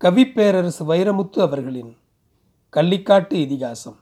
[0.00, 1.96] கவிப்பேரரசு வைரமுத்து அவர்களின்
[2.72, 3.96] கள்ளிக்காட்டு இதிகாசம்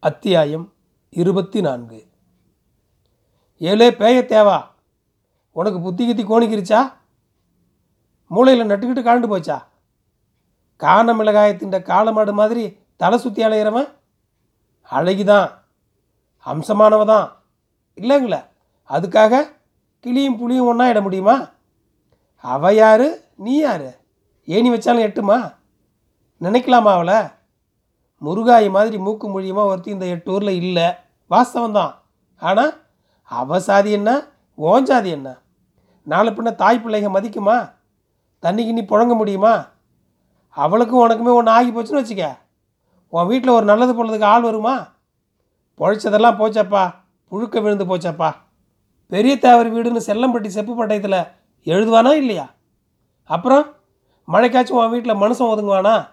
[0.00, 0.72] அத்தியாயம்
[1.10, 2.06] இருபத்தி நான்கு
[3.58, 4.64] ஏலே பேய தேவா
[5.52, 6.92] உனக்கு புத்தி கித்தி கோணிக்கிருச்சா?
[8.26, 9.62] மூளையில் நட்டுக்கிட்டு காண்டு போச்சா?
[10.76, 13.88] காண மிளகாயத்தின் காலமாடு மாதிரி தலை சுற்றி அலையிறவன்?
[14.90, 15.50] அழகிதான்
[16.46, 17.42] அம்சமானவ தான்
[17.94, 18.44] இல்லைங்களே?
[18.88, 19.56] அதுக்காக
[20.00, 21.48] கிளியும் புளியும் ஒன்றா இட முடியுமா?
[22.36, 23.99] அவ யாரு நீ யாரு?
[24.44, 25.54] ஏணி வச்சாலும் எட்டுமா?
[26.40, 27.18] நினைக்கலாமா அவளை?
[28.22, 30.92] முருகாய் மாதிரி மூக்கு மொழியமாக ஒருத்தி இந்த எட்டு ஊரில் இல்லை.
[31.26, 32.02] வாஸ்தவம் தான்.
[32.36, 32.82] ஆனால்
[33.22, 34.26] அவ சாதி என்ன?
[34.54, 35.38] ஓன் சாதி என்ன?
[36.02, 37.72] நாலு பின்ன தாய் பிள்ளைங்க மதிக்குமா?
[38.42, 39.66] தண்ணிக்கு நீ புழங்க முடியுமா?
[40.48, 42.38] அவளுக்கும் உனக்குமே ஒன்று ஆகி போச்சுன்னு வச்சுக்க.
[43.08, 44.88] உன் வீட்டில் ஒரு நல்லது போனதுக்கு ஆள் வருமா?
[45.78, 46.94] பொழைச்சதெல்லாம் போச்சப்பா.
[47.28, 48.34] புழுக்க விழுந்து போச்சப்பா.
[49.06, 51.26] பெரிய தேவர் வீடுன்னு செல்லம்பட்டி செப்பு பட்டயத்தில்
[51.64, 52.50] எழுதுவானா இல்லையா?
[53.24, 53.66] அப்புறம்
[54.32, 56.08] மழைக்காச்சும் உன் வீட்டில் மனுஷன் ஒதுங்குவானா?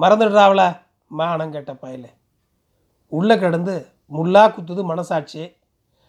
[0.00, 2.04] மறந்துடுறாவில மானம் கேட்ட பயல.
[3.08, 5.52] உள்ளே கிடந்து முள்ளா குத்துது மனசாட்சி.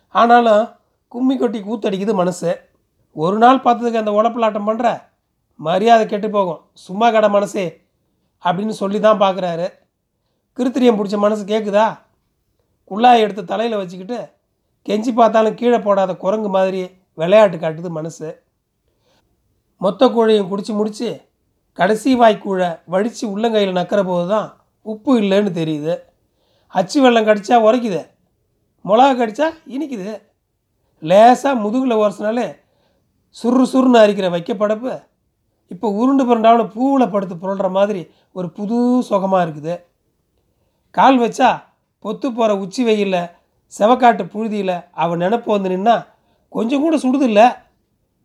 [0.10, 0.70] ஆனாலும்
[1.08, 2.60] கும்மி கொட்டி கூத்தடிக்குது மனசு.
[3.12, 5.02] ஒரு நாள் பார்த்ததுக்கு அந்த உடப்பிலாட்டம் பண்ணுற
[5.56, 6.62] மரியாதை கெட்டு போகும்.
[6.74, 7.82] சும்மா கடை மனசே.
[8.44, 9.70] அப்படின்னு சொல்லி தான் பார்க்குறாரு.
[10.58, 11.98] கிருத்திரியம் பிடிச்ச மனசு கேட்குதா
[12.90, 14.30] குள்ளாயை எடுத்து தலையில் வச்சுக்கிட்டு
[14.90, 18.45] கெஞ்சி பார்த்தாலும் கீழே போடாத குரங்கு மாதிரி விளையாட்டு காட்டுது மனசு.
[19.84, 21.10] மொத்த கூழையும் குடிச்சு முடிச்சு
[21.78, 24.48] கடைசி வாய்க்கூழை வடித்து உள்ளங்கையில் நக்கிற போது தான்
[24.86, 25.94] உப்பு இல்லைன்னு தெரியுது.
[26.74, 28.02] அச்சு வெள்ளம் கடித்தா உரைக்குது.
[28.86, 30.14] மிளகா கடித்தா இனிக்குது.
[31.04, 32.48] லேசாக முதுகில் உரசினாலே
[33.38, 34.94] சுரு சுருன்னு அரிக்கிற வைக்க படப்பு
[35.74, 38.02] இப்போ உருண்டு பிறண்டாவில் பூவில் படுத்து புரள்கிற மாதிரி
[38.38, 38.78] ஒரு புது
[39.10, 39.76] சுகமாக இருக்குது.
[40.98, 41.50] கால் வச்சா
[42.06, 43.32] பொத்து போகிற உச்சி வெயிலில்
[43.74, 45.96] செவக்காட்டு புழுதியில் அவன் நினப்பு வந்து நின்னா
[46.56, 47.48] கொஞ்சம் கூட சுடுதில்லை.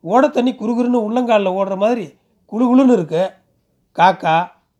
[0.04, 2.06] ஓட தண்ணி குறுகுறுன்னு உள்ளங்காலில் ஓடுற மாதிரி
[2.52, 3.22] குளு குளுன்னு இருக்கு.
[3.98, 4.36] காக்கா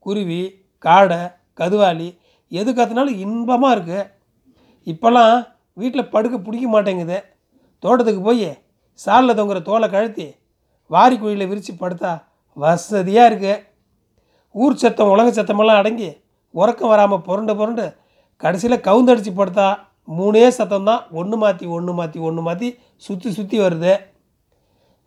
[0.07, 0.43] குருவி
[0.85, 1.21] காடை
[1.59, 2.09] கதுவாளி
[2.53, 4.09] எது கற்றுனாலும் இன்பமாக இருக்குது
[4.87, 5.35] இப்போல்லாம்
[5.81, 7.19] வீட்டில் படுக்க பிடிக்க மாட்டேங்குது.
[7.83, 8.49] தோட்டத்துக்கு போய்
[9.01, 10.27] சாலில் தொங்குற தோலை கழுத்தி
[10.91, 12.13] வாரி குழியில் விரித்து படுத்தா
[12.57, 13.63] வசதியாக இருக்குது
[14.55, 16.11] ஊர் சத்தம் உலக சத்தமெல்லாம் அடங்கி
[16.55, 17.85] உறக்கம் வராமல் புரண்டு புரண்டு
[18.43, 19.69] கடைசியில் கவுந்தடிச்சு படுத்தா
[20.17, 22.69] மூணே சத்தம் தான் ஒன்று மாற்றி ஒன்று மாற்றி ஒன்று மாற்றி
[23.07, 23.93] சுற்றி சுற்றி வருது.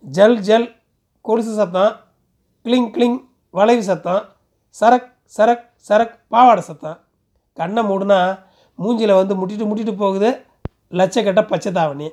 [0.04, 0.66] ஜல் ஜல்
[1.28, 1.94] கொலுசு சத்தம்
[2.66, 3.20] கிளிங் கிளிங்
[3.58, 4.24] வளைவு சத்தம்
[4.80, 6.98] சரக் சரக் சரக் பாவாடை சத்தம்.
[7.58, 8.18] கண்ணை மூடுனா
[8.80, 10.30] மூஞ்சியில் வந்து முட்டிட்டு முட்டிட்டு போகுது
[11.00, 12.08] லட்சக்கட்ட பச்சை தாவணி.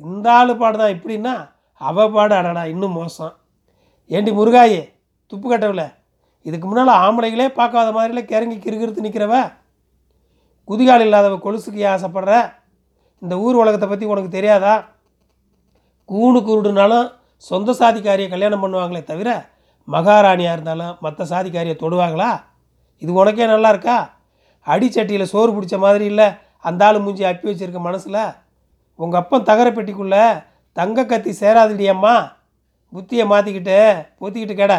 [0.00, 1.34] இந்த ஆள் பாடு தான் இப்படின்னா
[1.80, 3.34] அவ பாடு அடடா இன்னும் மோசம்.
[4.10, 4.82] ஏண்டி முருகாயே
[5.30, 5.84] துப்பு கட்டவில்ல
[6.46, 9.34] இதுக்கு முன்னால் ஆம்பளைகளே பார்க்காத மாதிரில கிறங்கி கிறுகிறுத்து நிற்கிறவ
[10.68, 12.32] குதிகால் இல்லாதவ கொலுசுக்கு ஆசைப்படுற?
[13.22, 14.74] இந்த ஊர் உலகத்தை பற்றி உனக்கு தெரியாதா?
[16.20, 17.08] ஊனு குருடுனாலும்
[17.44, 19.28] சொந்த சாதிக்காரியை கல்யாணம் பண்ணுவாங்களே தவிர
[19.88, 22.30] மகாராணியாக இருந்தாலும் மற்ற சாதிக்காரியை தொடுவாங்களா?
[23.02, 23.96] இது உனக்கே நல்லா இருக்கா?
[24.66, 26.28] அடிச்சட்டியில் சோறு பிடிச்ச மாதிரி இல்லை
[26.68, 28.20] அந்த ஆள் மூஞ்சி அப்பி வச்சிருக்க மனசில்?
[28.98, 30.24] உங்கள் அப்பன் தகர பெட்டிக்குள்ளே
[30.76, 32.14] தங்க கத்தி சேராதுடி அம்மா.
[32.92, 33.78] புத்தியை மாற்றிக்கிட்டு
[34.20, 34.74] பொத்திக்கிட்டு கேட.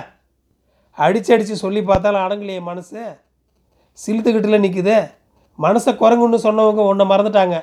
[0.97, 3.01] அடிச்சு அடித்து சொல்லி பார்த்தாலும் அடங்கலையே மனசு.
[3.99, 4.97] சிலுத்துக்கிட்டுல நிற்குது
[5.59, 7.57] மனசை குரங்குன்னு சொன்னவங்க ஒன்றை மறந்துட்டாங்க.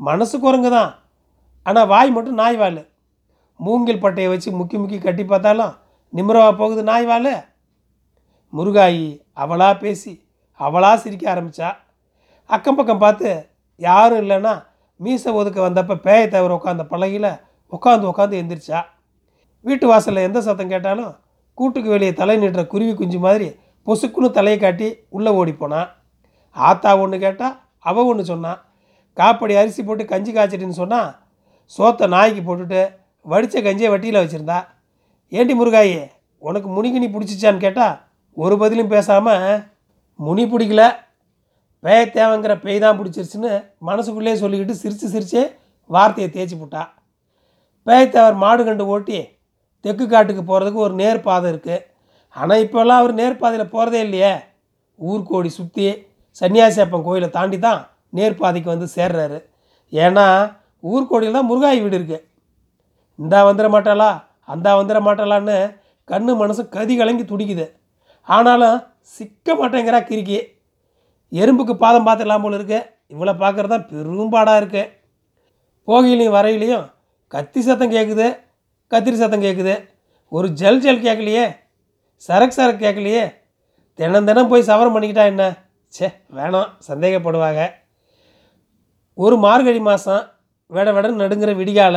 [0.00, 0.90] மனசு குரங்கு தான்
[1.66, 2.80] ஆனால் வாய் மட்டும் நாய் வாழ்
[3.58, 5.76] மூங்கில் பட்டையை வச்சு முக்கி முக்கி கட்டி பார்த்தாலும்
[6.14, 7.54] நிம்மரவா போகுது நாய் வாழ
[8.50, 11.76] முருகாயி அவளாக பேசி அவளாக சிரிக்க ஆரம்பித்தா
[12.46, 14.62] அக்கம் பக்கம் பார்த்து யாரும் இல்லைன்னா
[14.96, 17.38] மீசை ஒதுக்க வந்தப்போ பேயை தவிர உட்காந்த பழகியில்
[17.72, 18.84] உட்காந்து உட்காந்து எந்திரிச்சா.
[19.60, 21.16] வீட்டு வாசலில் எந்த சத்தம் கேட்டாலும்
[21.54, 25.88] கூட்டுக்கு வெளியே தலை நீட்டுற குருவி குஞ்சு மாதிரி பொசுக்குன்னு தலையை காட்டி உள்ளே ஓடி போனான்
[26.52, 28.58] ஆத்தா ஒன்று கேட்டால் அவள் ஒன்று சொன்னான்
[29.14, 31.16] காப்படி அரிசி போட்டு கஞ்சி காய்ச்சிட்டுன்னு சொன்னால்
[31.78, 32.97] சோத்தை நாய்க்கு போட்டுட்டு
[33.30, 34.58] வடித்த கஞ்சியை வட்டியில் வச்சுருந்தா
[35.32, 35.96] ஏண்டி முருகாயி
[36.42, 37.96] உனக்கு முனிகினி பிடிச்சிச்சான்னு கேட்டால்
[38.36, 39.44] ஒரு பதிலும் பேசாமல்
[40.18, 40.82] முனி பிடிக்கல
[41.84, 43.52] பேய தேவைங்கிற பேய் தான் பிடிச்சிருச்சுன்னு
[43.88, 45.42] மனசுக்குள்ளேயே சொல்லிக்கிட்டு சிரித்து சிரிச்சே
[45.90, 46.82] வார்த்தையை தேய்ச்சி போட்டா.
[47.86, 49.18] பேயத்தேவர் மாடு கண்டு ஓட்டி
[49.84, 51.84] தெற்கு காட்டுக்கு போகிறதுக்கு ஒரு நேர் பாதை இருக்குது
[52.36, 54.32] ஆனால் இப்போல்லாம் அவர் நேர் பாதையில் போகிறதே இல்லையே.
[54.98, 55.86] ஊர்கோடி சுற்றி
[56.40, 57.80] சன்னியாசியப்பன் கோயிலை தாண்டி தான்
[58.16, 59.38] நேர் பாதைக்கு வந்து சேர்றாரு.
[59.92, 60.26] ஏன்னா
[60.84, 62.24] ஊர்கோடியில் தான் முருகாய் வீடு இருக்குது
[63.18, 64.10] இந்தா வந்துட மாட்டாளா
[64.52, 65.56] அந்தா வந்துட மாட்டாளான்னு
[66.08, 67.66] கண்ணு மனசு கதி கலங்கி துடிக்குது.
[68.28, 68.76] ஆனாலும்
[69.16, 70.38] சிக்க மாட்டேங்கிறா கிறுக்கி.
[71.32, 72.78] எறும்புக்கு பாதம் பார்த்துடலாம் போல இருக்கு.
[73.14, 74.82] இவ்வளோ பார்க்குறது தான் பெரும்பாடாக இருக்கு.
[75.88, 76.86] போகையிலையும் வரையிலையும்
[77.32, 78.26] கத்தி சத்தம் கேட்குது
[78.92, 79.74] கத்திரி சத்தம் கேட்குது
[80.32, 81.44] ஒரு ஜல் ஜல் கேட்கலையே
[82.22, 83.24] சரக்கு சரக்கு கேட்கலையே
[83.98, 85.44] தினம் தினம் போய் சவரம் பண்ணிக்கிட்டா என்ன?
[85.92, 87.60] ச்சே வேணாம் சந்தேகப்படுவாங்க.
[89.18, 90.24] ஒரு மார்கழி மாதம்
[90.70, 91.96] வெட விட நடுங்கிற விடிகால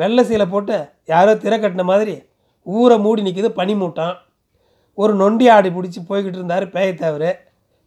[0.00, 0.76] வெள்ளை சீலை போட்டு
[1.12, 2.14] யாரோ திரை கட்டின மாதிரி
[2.66, 4.14] ஊரை மூடி நிற்கிது பனிமூட்டம்.
[4.98, 7.30] ஒரு நொண்டி ஆடி பிடிச்சி போய்கிட்டு இருந்தார் பேயத்தேவர்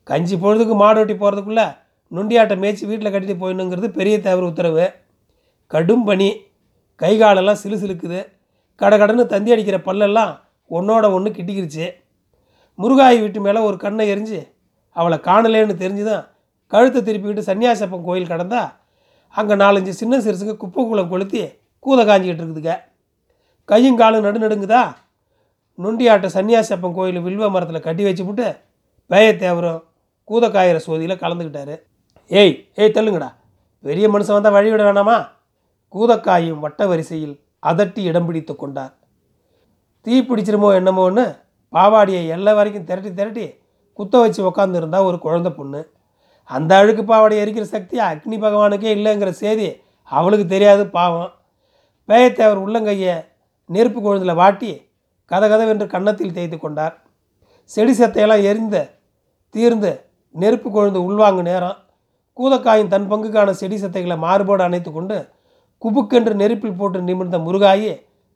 [0.03, 1.65] கஞ்சி பொழுதுக்கு மாடு ஓட்டி போகிறதுக்குள்ளே
[2.11, 4.85] நொண்டி ஆட்டை மேய்ச்சி வீட்டில் கட்டிட்டு போயிடணுங்கிறது பெரிய தேவர் உத்தரவு.
[5.71, 6.29] கடும் பனி
[7.01, 8.19] கை காலெல்லாம் சிலு சிலுக்குது
[8.81, 10.33] கடகடன்னு தந்தி அடிக்கிற பல்லெல்லாம்
[10.71, 11.85] ஒன்றோட ஒன்று கிட்டிக்கிருச்சு.
[12.79, 14.39] முருகாயி வீட்டு மேலே ஒரு கண்ணை எரிஞ்சு
[14.95, 16.23] அவளை காணலேன்னு தெரிஞ்சுதான்
[16.73, 18.71] கழுத்தை திருப்பிக்கிட்டு சன்னியாசப்பன் கோயில் கடந்தால்
[19.35, 21.41] அங்கே நாலஞ்சு சின்ன சிறுசுங்க குப்பை குளம் கொளுத்தி
[21.85, 22.73] கூத காஞ்சிக்கிட்டு இருக்குதுங்க.
[23.69, 24.83] கையும் காலும் நடு நடுங்குதா?
[25.83, 28.47] நொண்டியாட்ட சன்னியாசப்பன் கோயில் வில்வ மரத்தில் கட்டி வச்சுப்புட்டு
[29.09, 29.81] பேயத்தேவரும்
[30.29, 31.75] கூதை காயிற சோதியில் கலந்துக்கிட்டாரு.
[32.27, 33.29] ஏய் ஏய் தள்ளுங்கடா.
[33.85, 35.17] பெரிய மனுஷன் வந்தால் வழி விட வேணாமா?
[35.95, 37.35] கூதக்காயும் வட்ட வரிசையில்
[37.69, 38.93] அதட்டி இடம் பிடித்து கொண்டார்.
[40.05, 41.25] தீ பிடிச்சிருமோ என்னமோன்னு
[41.75, 43.45] பாவாடியை எல்லை வரைக்கும் திரட்டி திரட்டி
[43.99, 45.81] குத்த வச்சு உக்காந்துருந்தா ஒரு குழந்தை பொண்ணு.
[46.49, 49.69] அந்த அழுக்கு பாவாடை எரிக்கிற சக்தி அக்னி பகவானுக்கே இல்லைங்கிற செய்தி
[50.03, 51.31] அவளுக்கு தெரியாது பாவம்.
[52.09, 53.13] பேயத்தேவர் உள்ளங்கையை
[53.65, 54.71] நெருப்பு கொழுந்தில் வாட்டி
[55.31, 56.95] கதகதவென்று கன்னத்தில் தேய்த்து கொண்டார்.
[57.63, 58.77] செடி சத்தையெல்லாம் எரிந்த
[59.49, 59.91] தீர்ந்து
[60.31, 61.77] நெருப்பு கொழுந்து உள்வாங்கு நேரம்
[62.37, 65.17] கூதக்காயின் தன் பங்குக்கான செடி சத்தைகளை மாறுபாடு அணைத்து கொண்டு
[65.81, 67.91] குபுக்கென்று நெருப்பில் போட்டு நிமிர்ந்த முருகாயி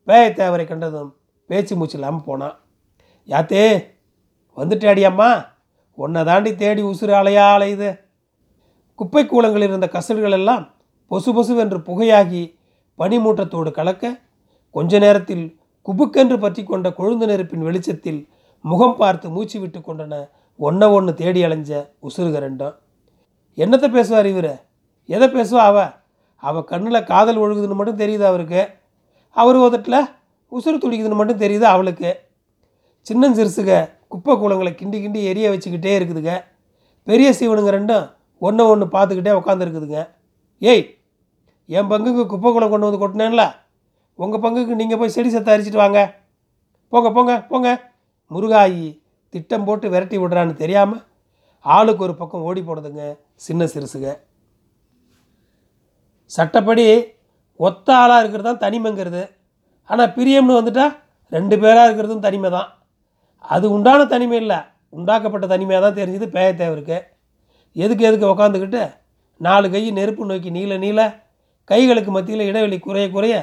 [0.08, 2.56] பேயத்தேவரை கண்டதும் பேச்சு மூச்சு இல்லாமல் போனான்
[3.28, 3.64] யாத்தே
[4.58, 5.30] வந்துட்டாடி அம்மா.
[5.94, 7.90] உன்னை தாண்டி தேடி உசுறு அலையா அலையுது.
[8.96, 10.64] குப்பை கூலங்களில் இருந்த கசடுகள் எல்லாம்
[11.12, 12.44] பொசு பொசுவென்று புகையாகி
[13.00, 14.22] பனிமூட்டத்தோடு கலக்க
[14.72, 18.28] கொஞ்ச நேரத்தில் குபுக்கென்று பற்றி கொண்ட கொழுந்து நெருப்பின் வெளிச்சத்தில்
[18.62, 22.76] முகம் பார்த்து மூச்சு விட்டு கொண்டன ஒன்றை ஒன்று தேடி அலைஞ்ச உசுருக ரெண்டும்
[23.58, 24.60] என்னத்தை பேசுவார் இவர்?
[25.08, 25.78] எதை பேசுவா அவ?
[26.36, 28.62] அவள் கண்ணில் காதல் ஒழுகுதுன்னு மட்டும் தெரியுது அவருக்கு?
[29.32, 30.08] அவர் உதட்டில்
[30.52, 32.12] உசுறு துடிக்குதுன்னு மட்டும் தெரியுது அவளுக்கு?
[33.02, 36.44] சின்ன சிறுசுக குப்பை குளங்களை கிண்டி கிண்டி எரிய வச்சுக்கிட்டே இருக்குதுங்க
[37.04, 38.06] பெரிய சீவனுங்க ரெண்டும்
[38.38, 40.10] ஒன்று ஒன்று பார்த்துக்கிட்டே உட்காந்துருக்குதுங்க
[40.60, 40.99] ஏய்
[41.78, 43.44] என் பங்குக்கு குப்பை குளம் கொண்டு வந்து கொட்டினேன்ல.
[44.24, 46.00] உங்கள் பங்குக்கு நீங்கள் போய் செடி சத்தை அரிச்சிட்டு வாங்க.
[46.94, 47.70] போங்க போங்க போங்க.
[48.32, 48.88] முருகாயி
[49.34, 51.04] திட்டம் போட்டு விரட்டி விடுறான்னு தெரியாமல்
[51.66, 53.04] ஆளுக்கு ஒரு பக்கம் ஓடி போனதுங்க
[53.46, 54.06] சின்ன சிறுசுக.
[56.32, 56.86] சட்டப்படி
[57.60, 59.24] ஒத்த ஆளாக இருக்கிறது தான் தனிமைங்கிறது.
[59.90, 60.94] ஆனால் பிரியம்னு வந்துட்டால்
[61.36, 62.70] ரெண்டு பேராக இருக்கிறதும் தனிமை தான்
[63.56, 64.60] அது உண்டான தனிமை இல்லை.
[64.98, 66.98] உண்டாக்கப்பட்ட தனிமையாக தான் தெரிஞ்சுது பேயத்தேவருக்கு.
[67.76, 68.84] எதுக்கு எதுக்கு உக்காந்துக்கிட்டு
[69.48, 71.02] நாலு கை நெருப்பு நோக்கி நீள நீள
[71.70, 73.36] கைகளுக்கு மத்தியில் இடைவெளி குறைய குறைய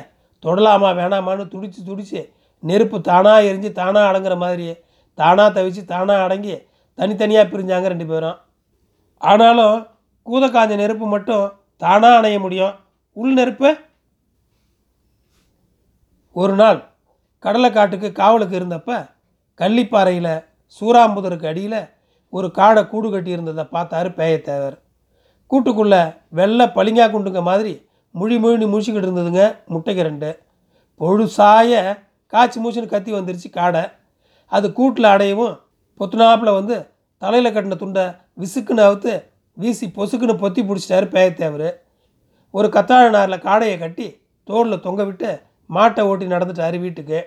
[0.44, 2.20] தொடலாமா வேணாமான்னு துடிச்சு துடிச்சு
[2.58, 4.76] நெருப்பு தானாக எரிஞ்சு தானாக அடங்குற மாதிரி
[5.14, 6.56] தானாக தவிச்சு தானாக அடங்கி
[6.94, 8.38] தனித்தனியாக பிரிஞ்சாங்க ரெண்டு பேரும்.
[9.16, 9.86] ஆனாலும்
[10.22, 12.74] கூத காஞ்ச நெருப்பு மட்டும் தானாக அணைய முடியும்.
[13.12, 13.76] உள் நெருப்பு?
[16.32, 16.88] ஒரு நாள்
[17.44, 19.08] கடலைக்காட்டுக்கு காவலுக்கு இருந்தப்ப
[19.60, 20.44] கள்ளிப்பாறையில்
[20.80, 21.80] சூறாம்புதருக்கு அடியில்
[22.28, 24.76] ஒரு காடை கூடு கட்டி இருந்ததை பார்த்தாரு பேயத்தேவர்.
[25.50, 27.85] கூட்டுக்குள்ளே வெள்ளை பளிங்கா குண்டுங்க மாதிரி
[28.18, 29.42] முழி முழினு முழிச்சிக்கிட்டு இருந்ததுங்க
[29.72, 30.28] முட்டைக்கு ரெண்டு.
[31.00, 31.80] பொழுசாய
[32.26, 33.82] காய்ச்சி மூச்சுன்னு கத்தி வந்துருச்சு காடை.
[34.52, 35.54] அது கூட்டில் அடையவும்
[35.98, 36.76] பொத்துனாப்பில் வந்து
[37.22, 38.04] தலையில் கட்டின துண்டை
[38.40, 39.12] விசுக்குன்னு அவுத்து
[39.52, 41.68] வீசி பொசுக்குன்னு பொத்தி பிடிச்சிட்டாரு பேயத்தேவர்.
[42.50, 44.06] ஒரு கத்தாழ நாரில் காடையை கட்டி
[44.44, 45.30] தோளில் தொங்க விட்டு
[45.76, 47.20] மாட்டை ஓட்டி நடந்துட்டாரு வீட்டுக்கு.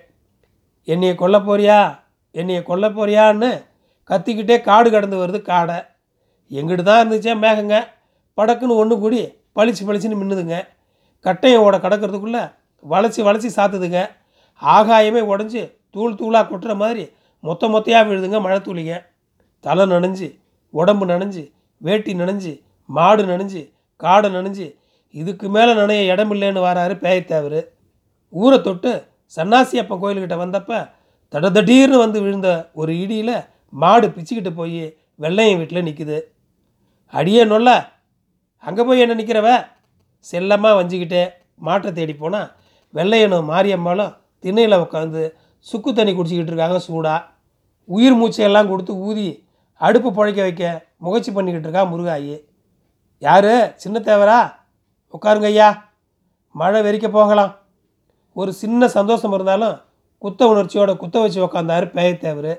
[0.85, 1.79] என்னையை கொல்ல போறியா?
[2.33, 3.49] என்னையை கொல்ல போறியான்னு
[4.09, 5.77] கத்திக்கிட்டே காடு கடந்து வருது காடை.
[6.57, 7.77] எங்கிட்டு தான் இருந்துச்சே மேகங்க?
[8.37, 9.21] படக்குன்னு ஒன்று கூடி
[9.55, 10.57] பளிச்சு பளிச்சுன்னு மின்னுதுங்க.
[11.25, 12.43] கட்டையை ஓட கடக்கிறதுக்குள்ளே
[12.85, 13.99] வளைச்சி வளைச்சி சாத்துதுங்க.
[14.61, 15.61] ஆகாயமே உடஞ்சி
[15.93, 17.03] தூள் தூளாக கொட்டுற மாதிரி
[17.43, 18.93] மொத்த மொத்தையாக விழுதுங்க மழை துளிங்க.
[19.63, 20.27] தலை நனைஞ்சு
[20.73, 21.43] உடம்பு நனைஞ்சு
[21.81, 22.53] வேட்டி நனைஞ்சு
[22.89, 23.61] மாடு நனைஞ்சு
[24.01, 24.67] காடு நனைஞ்சு
[25.15, 27.59] இதுக்கு மேலே நனைய இடம் இல்லைன்னு வராரு பேயத்தேவர்.
[28.33, 28.91] ஊரை தொட்டு
[29.37, 30.79] சன்னாசி அப்பன் கோயில்கிட்ட வந்தப்ப
[31.33, 33.35] தடதடீர்னு வந்து விழுந்த ஒரு இடியில்
[33.73, 34.83] மாடு பிச்சுக்கிட்டு போய்
[35.23, 36.17] வெள்ளையன் வீட்டில் நிற்குது
[37.13, 37.69] அடியே நொல்ல
[38.63, 39.49] அங்கே போய் என்ன நிற்கிறவ
[40.19, 41.29] செல்லமாக வஞ்சிக்கிட்டே
[41.65, 42.51] மாட்டை தேடி போனால்
[42.93, 47.25] வெள்ளையனும் மாரியம்மாளும் திண்ணையில் உட்காந்து சுக்கு தண்ணி குடிச்சிக்கிட்டு இருக்காங்க சூடாக
[47.85, 52.41] உயிர் மூச்சையெல்லாம் கொடுத்து ஊதி அடுப்பு புழைக்க வைக்க முயற்சி பண்ணிக்கிட்டு இருக்கா முருகாயி.
[53.17, 53.75] யார்?
[53.75, 54.53] சின்ன தேவரா
[55.13, 55.89] உட்காருங்க ஐயா.
[56.51, 57.57] மழை வெறிக்க போகலாம்.
[58.33, 59.81] ஒரு சின்ன சந்தோஷம் இருந்தாலும்
[60.17, 62.55] குத்த உணர்ச்சியோட குத்த வச்சு உக்காந்தார் பேயத்தேவர்.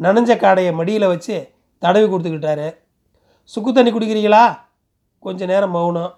[0.00, 2.76] நனைஞ்ச காடையை மடியில் வச்சு தடவி கொடுத்துக்கிட்டாரு.
[3.44, 4.58] சுக்கு தண்ணி குடிக்கிறீங்களா?
[5.18, 6.14] கொஞ்சம் நேரம் மௌனம்.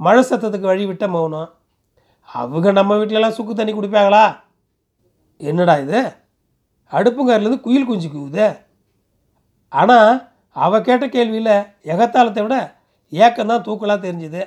[0.00, 1.50] மழை சத்தத்துக்கு வழிவிட்ட மௌனம்.
[2.28, 4.24] அவங்க நம்ம வீட்டிலலாம் சுக்கு தண்ணி குடிப்பாங்களா?
[5.50, 6.00] என்னடா இது?
[6.92, 8.48] அடுப்புங்காரிலேருந்து குயில் குஞ்சு கூவுதே
[9.68, 10.10] ஆனால்
[10.64, 11.54] அவ கேட்ட கேள்வியில்
[11.92, 12.56] எகத்தாளத்தை விட
[13.12, 14.42] ஏக்கம்தான் தூக்கலாக தெரிஞ்சுது.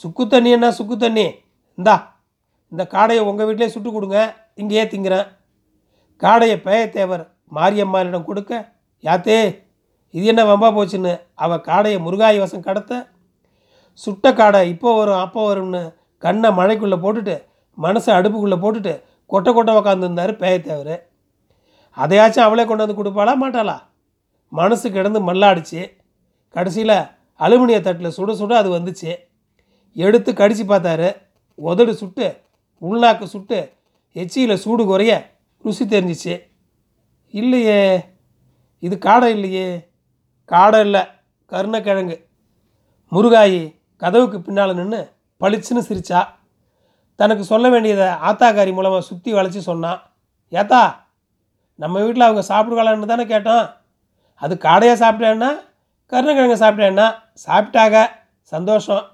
[0.00, 1.26] சுக்கு தண்ணி என்ன சுக்கு தண்ணி?
[1.78, 1.96] இந்தா
[2.72, 4.18] இந்த காடையை உங்கள் வீட்டிலே சுட்டு கொடுங்க.
[4.60, 5.26] இங்கேயே திங்கிறேன்.
[6.22, 7.24] காடையை பேயத்தேவர்
[7.56, 8.52] மாரியம்மாளிடம் கொடுக்க
[9.04, 9.38] யாத்தே
[10.14, 11.12] இது என்ன வம்பா போச்சுன்னு?
[11.44, 12.92] அவள் காடையை முருகாய் வசம் கடத்த
[13.98, 15.82] சுட்ட காடை இப்போ வரும் அப்போ வரும்னு
[16.22, 17.36] கண்ணை மழைக்குள்ளே போட்டுட்டு
[17.78, 18.94] மனசை அடுப்புக்குள்ளே போட்டுட்டு
[19.26, 20.94] கொட்டை கொட்டை உக்காந்துருந்தார் பேயத்தேவர்
[21.96, 23.76] அதையாச்சும் அவளே கொண்டு வந்து கொடுப்பாளா மாட்டாளா?
[24.52, 25.80] மனசு கிடந்து மல்லாடிச்சு.
[26.48, 26.98] கடைசியில்
[27.40, 29.12] அலுமினிய தட்டில் சுட சுட அது வந்துச்சு.
[29.96, 31.08] எடுத்து கடிச்சு பார்த்தாரு.
[31.54, 32.26] உதடு சுட்டு
[32.82, 33.58] உள்நாக்கு சுட்டு
[34.12, 35.12] எச்சியில் சூடு குறைய
[35.64, 36.34] ருசி தெரிஞ்சிச்சு.
[37.34, 37.80] இல்லையே
[38.78, 39.68] இது காடை இல்லையே.
[40.48, 41.02] காடை இல்லை
[41.52, 42.16] கருணக்கிழங்கு.
[43.12, 45.00] முருகாயி கதவுக்கு பின்னால் நின்று
[45.40, 46.20] பளிச்சுன்னு சிரிச்சா.
[47.20, 50.00] தனக்கு சொல்ல வேண்டியதை ஆத்தாக்காரி மூலமாக சுற்றி வளைச்சி சொன்னான்
[50.52, 50.82] ஏத்தா
[51.82, 53.66] நம்ம வீட்டில் அவங்க சாப்பிடுவாளான்னு தானே கேட்டோம்.
[54.42, 55.50] அது காடையாக சாப்பிட்டேன்னா
[56.12, 57.06] கருணக்கிழங்கு சாப்பிட்டேன்னா
[57.44, 58.04] சாப்பிட்டாக
[58.52, 59.04] சந்தோஷம்.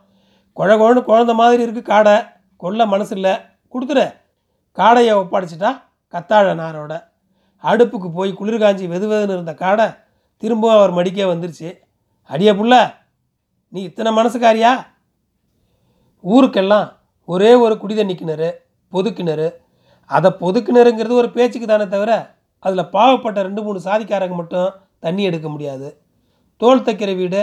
[0.57, 2.17] குழகுழன்னு குழந்த மாதிரி இருக்குது காடை
[2.62, 3.35] கொல்ல மனசு இல்லை
[3.75, 4.07] கொடுத்துரு
[4.79, 5.71] காடையை ஒப்படைச்சிட்டா
[6.15, 6.93] கத்தாழ நாரோட.
[7.65, 9.87] அடுப்புக்கு போய் குளிர் காஞ்சி வெது வெதுன்னு இருந்த காடை
[10.43, 11.69] திரும்பவும் அவர் மடிக்கே வந்துருச்சு.
[12.31, 12.75] அடியே புள்ள
[13.73, 14.73] நீ இத்தனை மனசுக்காரியா?
[16.25, 16.87] ஊருக்கெல்லாம்
[17.29, 18.49] ஒரே ஒரு குடி தண்ணி கிணறு
[18.93, 19.49] பொது கிணறு.
[20.11, 22.12] அதை பொது கிணறுங்கிறது ஒரு பேச்சுக்கு தானே தவிர
[22.64, 24.69] அதில் பாவப்பட்ட ரெண்டு மூணு சாதிக்காரங்க மட்டும்
[25.05, 25.88] தண்ணி எடுக்க முடியாது.
[26.61, 27.41] தோல் தைக்கிற வீடு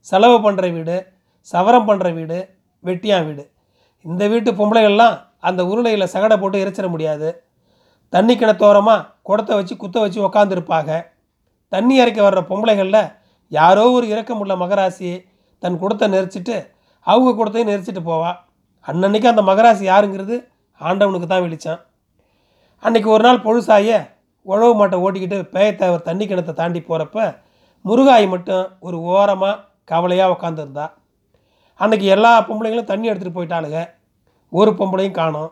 [0.00, 0.96] செலவு பண்ணுற வீடு
[1.52, 2.38] சவரம் பண்ணுற வீடு
[2.84, 3.44] வெட்டியான் வீடு.
[4.04, 5.16] இந்த வீட்டு பொம்பளைகள்லாம்
[5.48, 7.28] அந்த உருளையில் சகடை போட்டு இறைச்சிட முடியாது.
[8.12, 10.92] தண்ணி கிணத்தோரமாக குடத்தை வச்சு குத்த வச்சு உக்காந்துருப்பாங்க.
[11.68, 13.04] தண்ணி இறைக்க வர்ற பொம்பளைகளில்
[13.52, 15.10] யாரோ ஒரு இறக்கமுள்ள மகராசி
[15.62, 16.56] தன் குடத்தை நெரிச்சிட்டு
[17.06, 18.30] அவங்க குடத்தையும் நெரிச்சிட்டு போவா.
[18.88, 20.36] அன்னன்னைக்கு அந்த மகராசி யாருங்கிறது
[20.80, 21.80] ஆண்டவனுக்கு தான் வெளிச்சான்
[22.82, 23.98] அன்றைக்கி ஒரு நாள் பொழுசாய
[24.46, 27.26] உழவு மாட்டை ஓட்டிக்கிட்டு பேயத்தேவர் தண்ணி கிணத்தை தாண்டி போகிறப்ப
[27.84, 30.86] முருகாய் மட்டும் ஒரு ஓரமாக கவலையாக உக்காந்துருந்தா.
[31.80, 33.80] அன்றைக்கி எல்லா பொம்பளைங்களும் தண்ணி எடுத்துகிட்டு போயிட்டாளுங்க
[34.52, 35.50] ஒரு பொம்பளையும் காணோம்.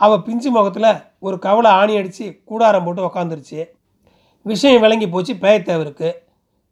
[0.00, 0.90] அவள் பிஞ்சு முகத்தில்
[1.26, 3.60] ஒரு கவலை ஆணி அடித்து கூடாரம் போட்டு உக்காந்துருச்சு.
[4.46, 6.10] விஷயம் விளங்கி போச்சு பேயத்தேவருக்கு.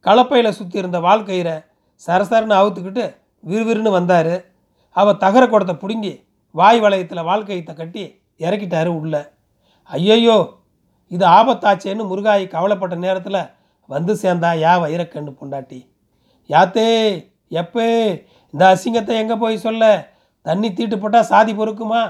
[0.05, 1.51] கலப்பையில் சுற்றி இருந்த வாழ்க்கையிற
[2.05, 3.05] சரசரன்னு அவுத்துக்கிட்டு
[3.45, 4.35] விறுவிறுன்னு வந்தார்.
[4.97, 6.13] அவள் தகர குடத்தை பிடுங்கி
[6.55, 8.05] வாய் வளையத்தில் வாழ்க்கையத்தை கட்டி
[8.45, 9.15] இறக்கிட்டாரு உள்ள.
[9.91, 10.39] ஐயையோ
[11.11, 13.41] இது ஆபத்தாச்சேன்னு முருகாயி கவலைப்பட்ட நேரத்தில்
[13.89, 15.81] வந்து சேர்ந்தா யா வைரக்கண்ணு பொண்டாட்டி.
[16.51, 16.89] யாத்தே
[17.61, 17.89] எப்பே
[18.55, 19.85] இந்த அசிங்கத்தை எங்கே போய் சொல்ல?
[20.47, 22.03] தண்ணி தீட்டு போட்டால் சாதி பொறுக்குமா?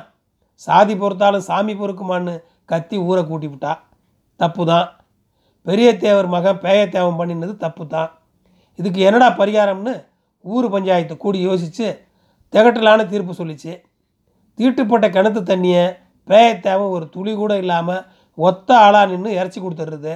[0.67, 2.35] சாதி பொறுத்தாலும் சாமி பொறுக்குமான்னு
[2.71, 3.73] கத்தி ஊரை கூட்டி விட்டா
[4.41, 4.89] தப்பு தான்
[5.67, 8.11] பெரிய தேவர் மகன் பேய தேவம் பண்ணினது தப்பு தான்
[8.79, 9.95] இதுக்கு என்னடா பரிகாரம்னு
[10.45, 11.87] ஊர் பஞ்சாயத்து கூடி யோசித்து
[12.53, 13.73] திகட்டலான தீர்ப்பு சொல்லிச்சு.
[14.59, 15.85] தீட்டுப்பட்ட கிணத்து தண்ணியை
[16.29, 18.05] பேய தேவை ஒரு துளி கூட இல்லாமல்
[18.39, 20.15] ஒத்த ஆளாக நின்று இறச்சி கொடுத்துட்றது.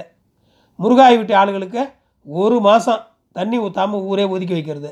[0.79, 1.81] முருகாய் வீட்டு ஆளுகளுக்கு
[2.27, 3.03] ஒரு மாதம்
[3.35, 4.91] தண்ணி ஊற்றாமல் ஊரே ஒதுக்கி வைக்கிறது.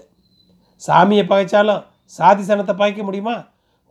[0.81, 1.81] சாமியை பகைச்சாலும்
[2.17, 3.35] சாதி சனத்தை பகைக்க முடியுமா?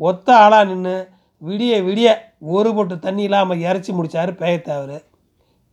[0.01, 0.97] ஒத்த ஆளாக நின்று
[1.43, 2.09] விடிய விடிய
[2.55, 4.99] ஒரு பொட்டு தண்ணி இல்லாமல் இறச்சி முடித்தார் பேயத்தேவர்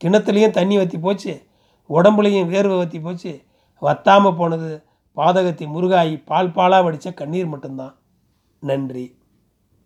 [0.02, 1.34] கிணத்துலேயும் தண்ணி வற்றி போச்சு
[1.90, 3.32] உடம்புலையும் வேர்வை வற்றி போச்சு
[3.82, 4.84] வத்தாமல் போனது
[5.18, 7.96] பாதகத்தி முருகாயி பால் பாலாக வடித்த கண்ணீர் மட்டும்தான்.
[8.60, 9.06] நன்றி.